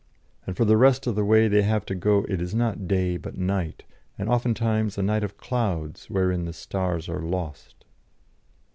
And 0.47 0.57
for 0.57 0.65
the 0.65 0.77
rest 0.77 1.05
of 1.05 1.13
the 1.13 1.23
way 1.23 1.47
they 1.47 1.61
have 1.61 1.85
to 1.85 1.93
go 1.93 2.25
It 2.27 2.41
is 2.41 2.55
not 2.55 2.87
day 2.87 3.17
but 3.17 3.37
night, 3.37 3.83
and 4.17 4.29
oftentimes 4.29 4.97
A 4.97 5.03
night 5.03 5.23
of 5.23 5.37
clouds 5.37 6.09
wherein 6.09 6.45
the 6.45 6.53
stars 6.53 7.07
are 7.07 7.21
lost." 7.21 7.85